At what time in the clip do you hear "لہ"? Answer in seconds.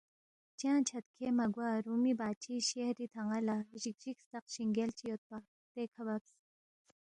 3.47-3.55